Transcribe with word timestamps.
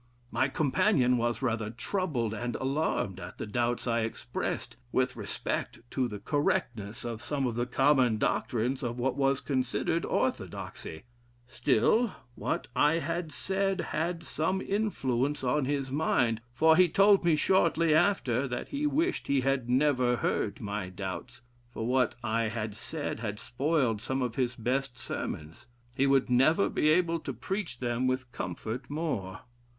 My 0.31 0.47
companion 0.47 1.15
was 1.19 1.43
rather 1.43 1.69
troubled 1.69 2.33
and 2.33 2.55
alarmed 2.55 3.19
at 3.19 3.37
the 3.37 3.45
doubts 3.45 3.85
I 3.85 3.99
expressed 3.99 4.75
with 4.91 5.15
respect 5.15 5.81
to 5.91 6.07
the 6.07 6.17
correctness 6.17 7.05
of 7.05 7.21
some 7.21 7.45
of 7.45 7.53
the 7.53 7.67
common 7.67 8.17
doctrines 8.17 8.81
of 8.81 8.97
what 8.97 9.15
was 9.15 9.39
considered 9.41 10.03
orthodoxy; 10.03 11.03
still, 11.45 12.13
what 12.33 12.67
I 12.75 12.93
had 12.93 13.31
said 13.31 13.79
had 13.91 14.23
some 14.23 14.59
influence 14.59 15.43
on 15.43 15.65
his 15.65 15.91
mind, 15.91 16.41
for 16.51 16.75
he 16.75 16.89
told 16.89 17.23
me 17.23 17.35
shortly 17.35 17.93
after, 17.93 18.47
that 18.47 18.69
he 18.69 18.87
wished 18.87 19.27
he 19.27 19.41
had 19.41 19.69
never 19.69 20.15
heard 20.15 20.59
my 20.59 20.89
doubts, 20.89 21.41
for 21.69 21.85
what 21.85 22.15
I 22.23 22.45
had 22.45 22.75
said 22.75 23.19
had 23.19 23.37
spoiled 23.39 24.01
some 24.01 24.23
of 24.23 24.33
his 24.33 24.55
best 24.55 24.97
sermons; 24.97 25.67
he 25.93 26.07
would 26.07 26.27
never 26.27 26.69
be 26.69 26.89
able 26.89 27.19
to 27.19 27.33
preach 27.33 27.77
them 27.77 28.07
with 28.07 28.31
comfort 28.31 28.89
more.... 28.89 29.41